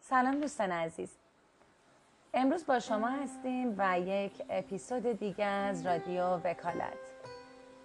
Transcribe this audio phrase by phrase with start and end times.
[0.00, 1.16] سلام دوستان عزیز.
[2.34, 6.98] امروز با شما هستیم و یک اپیزود دیگه از رادیو وکالت.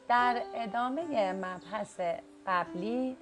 [0.08, 2.00] در ادامه مبحث
[2.48, 3.18] قبلی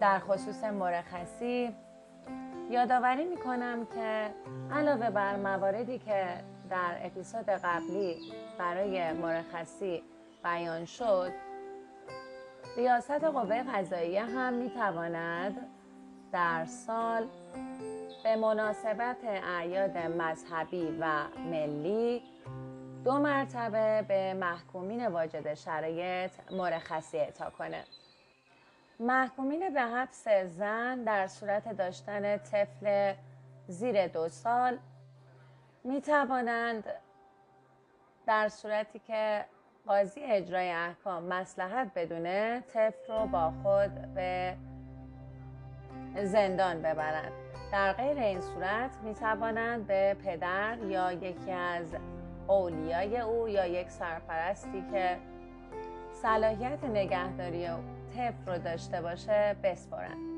[0.00, 1.74] در خصوص مرخصی
[2.70, 4.34] یادآوری می کنم که
[4.72, 8.16] علاوه بر مواردی که در اپیزود قبلی
[8.58, 10.02] برای مرخصی
[10.44, 11.53] بیان شد
[12.76, 15.56] ریاست قوه قضاییه هم می تواند
[16.32, 17.28] در سال
[18.24, 22.22] به مناسبت اعیاد مذهبی و ملی
[23.04, 27.84] دو مرتبه به محکومین واجد شرایط مرخصی اعطا کنه.
[29.00, 33.14] محکومین به حبس زن در صورت داشتن طفل
[33.68, 34.78] زیر دو سال
[35.84, 36.84] می توانند
[38.26, 39.44] در صورتی که
[39.86, 44.56] قاضی اجرای احکام مسلحت بدونه طفل رو با خود به
[46.22, 47.32] زندان ببرند
[47.72, 51.96] در غیر این صورت می توانند به پدر یا یکی از
[52.46, 55.16] اولیای او یا یک سرپرستی که
[56.12, 57.68] صلاحیت نگهداری
[58.16, 60.33] طفل رو داشته باشه بسپرند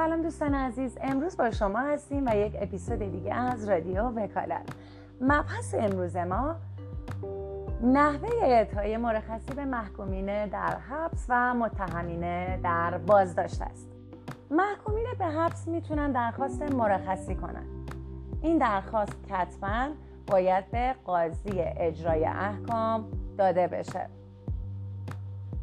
[0.00, 0.98] سلام دوستان عزیز.
[1.00, 4.68] امروز با شما هستیم و یک اپیزود دیگه از رادیو وکالت.
[5.20, 6.56] مبحث امروز ما
[7.82, 13.88] نحوه اعطای مرخصی به محکومین در حبس و متهمین در بازداشت است.
[14.50, 17.66] محکومین به حبس می‌تونن درخواست مرخصی کنن.
[18.42, 19.88] این درخواست کتبا
[20.26, 23.04] باید به قاضی اجرای احکام
[23.38, 24.06] داده بشه.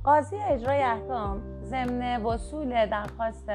[0.03, 3.49] قاضی اجرای احکام ضمن وصول درخواست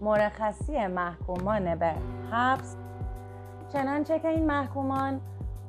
[0.00, 1.92] مرخصی محکومان به
[2.32, 2.76] حبس.
[3.72, 5.20] چنانچه که این محکومان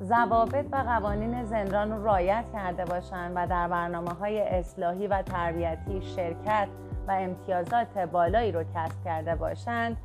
[0.03, 6.01] ضوابط و قوانین زندان رو رایت کرده باشند و در برنامه های اصلاحی و تربیتی
[6.01, 6.67] شرکت
[7.07, 9.97] و امتیازات بالایی رو کسب کرده باشند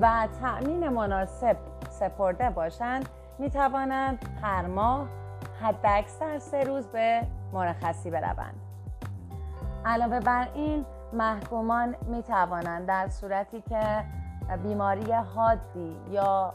[0.00, 1.56] و تأمین مناسب
[1.90, 3.08] سپرده باشند
[3.38, 5.08] می توانند هر ماه
[5.60, 7.22] حداکثر سه روز به
[7.52, 8.60] مرخصی بروند.
[9.84, 14.04] علاوه بر این محکومان می توانند در صورتی که
[14.62, 16.54] بیماری حادی یا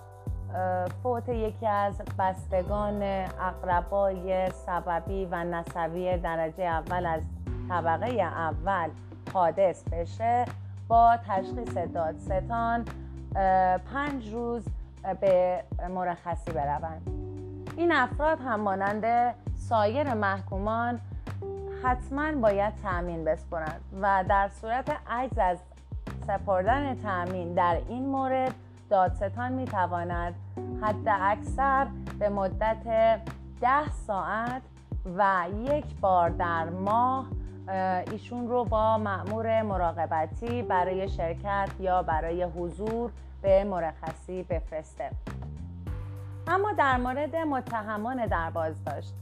[1.03, 3.01] فوت یکی از بستگان
[3.39, 7.21] اقربای سببی و نسبی درجه اول از
[7.69, 8.89] طبقه اول
[9.33, 10.45] حادث بشه
[10.87, 12.85] با تشخیص دادستان
[13.93, 14.65] پنج روز
[15.21, 17.01] به مرخصی بروند.
[17.77, 20.99] این افراد هم مانند سایر محکومان
[21.83, 25.57] حتما باید تأمین بسپرند و در صورت عجز از
[26.27, 28.53] سپردن تأمین در این مورد
[28.89, 30.35] دادستان می تواند
[30.81, 31.87] حد اکثر
[32.19, 32.83] به مدت
[33.61, 34.61] ده ساعت
[35.17, 37.25] و یک بار در ماه
[38.11, 45.09] ایشون رو با معمور مراقبتی برای شرکت یا برای حضور به مرخصی بفرسته.
[46.47, 49.13] اما در مورد متهمان در بازداشت.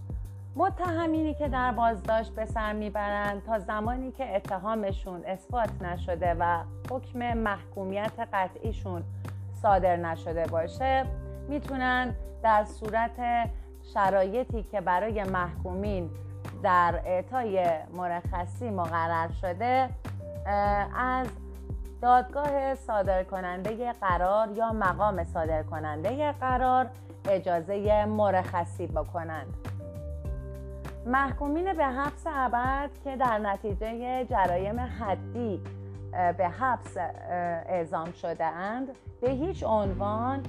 [0.57, 7.33] متهمینی که در بازداشت به سر می‌برند تا زمانی که اتهامشون اثبات نشده و حکم
[7.33, 9.03] محکومیت قطعیشون
[9.61, 11.05] صادر نشده باشه
[11.49, 13.49] می‌تونن در صورت
[13.93, 16.09] شرایطی که برای محکومین
[16.63, 19.89] در اعطای مرخصی مقرر شده
[20.97, 21.27] از
[22.01, 26.89] دادگاه صادر کننده قرار یا مقام صادر کننده قرار
[27.29, 29.76] اجازه مرخصی بکنند.
[31.07, 35.61] محکومین به حبس ابد که در نتیجه جرایم حدی
[36.37, 36.97] به حبس
[37.67, 38.87] اعزام شده اند
[39.21, 40.43] به هیچ عنوان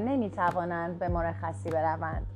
[0.00, 2.26] نمی توانند به مرخصی بروند.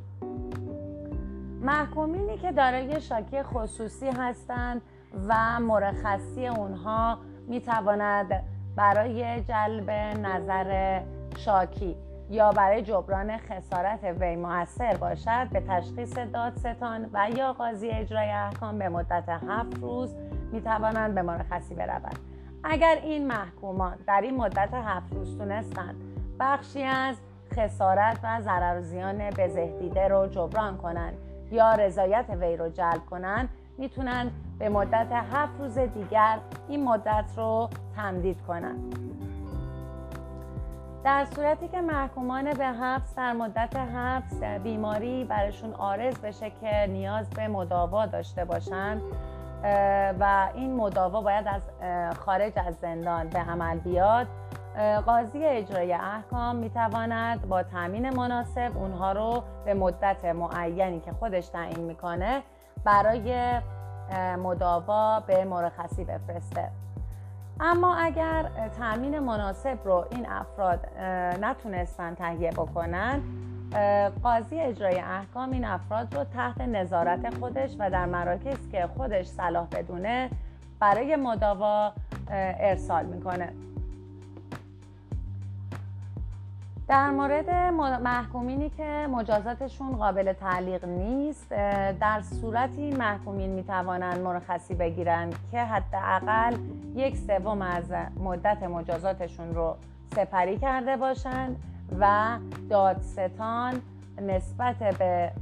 [1.60, 4.82] محکومینی که دارای شاکی خصوصی هستند
[5.28, 8.44] و مرخصی اونها می تواند
[8.76, 11.00] برای جلب نظر
[11.38, 11.96] شاکی
[12.30, 18.78] یا برای جبران خسارت وی موثر باشد به تشخیص دادستان و یا قاضی اجرای احکام
[18.78, 20.14] به مدت هفت روز
[20.52, 22.18] می توانند به مرخصی بروند.
[22.64, 25.94] اگر این محکومان در این مدت هفت روز تونستند
[26.40, 27.16] بخشی از
[27.52, 31.14] خسارت و ضرر و زیان بزهدیده رو جبران کنند
[31.50, 33.48] یا رضایت وی رو جلب کنند
[33.78, 36.38] می‌تونن به مدت هفت روز دیگر
[36.68, 38.94] این مدت رو تمدید کنند.
[41.04, 47.30] در صورتی که محکومان به حبس در مدت حبس بیماری برشون آرز بشه که نیاز
[47.30, 49.02] به مداوا داشته باشند
[50.20, 51.62] و این مداوا باید از
[52.18, 54.26] خارج از زندان به عمل بیاد.
[55.06, 61.80] قاضی اجرای احکام می‌تواند با تامین مناسب اونها رو به مدت معینی که خودش تعیین
[61.84, 62.42] می‌کنه
[62.84, 63.60] برای
[64.38, 66.70] مداوا به مرخصی بفرسته.
[67.60, 70.88] اما اگر تامین مناسب رو این افراد
[71.42, 73.22] نتونستن تهیه بکنن
[74.22, 79.66] قاضی اجرای احکام این افراد رو تحت نظارت خودش و در مراکز که خودش صلاح
[79.66, 80.30] بدونه
[80.80, 81.92] برای مداوا
[82.30, 83.52] ارسال می‌کنه.
[86.88, 87.50] در مورد
[88.02, 91.50] محکومینی که مجازاتشون قابل تعلیق نیست
[92.00, 96.56] در صورتی محکومین می‌توانند مرخصی بگیرند که حداقل
[96.94, 97.84] یک سوم از
[98.20, 99.76] مدت مجازاتشون رو
[100.14, 101.56] سپری کرده باشند
[102.00, 102.38] و
[102.70, 103.82] دادستان
[104.22, 105.32] نسبت به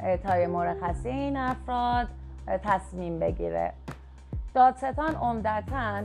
[0.00, 2.06] اعطای مرخصی این افراد
[2.64, 3.72] تصمیم بگیره.
[4.54, 6.02] دادستان عمدتا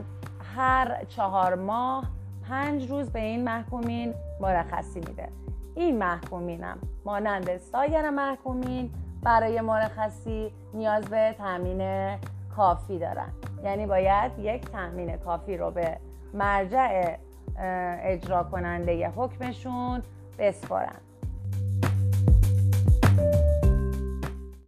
[0.56, 2.04] هر چهار ماه
[2.50, 5.30] پنج روز به این محکومین مرخصی میده.
[5.76, 8.92] این محکومینم مانند سایر محکومین
[9.24, 12.12] برای مرخصی نیاز به تامین
[12.56, 13.32] کافی دارن.
[13.64, 15.98] یعنی باید یک تامین کافی رو به
[16.34, 17.18] مرجع
[18.04, 20.04] اجرا کننده حکمشون
[20.40, 21.05] بسپارن.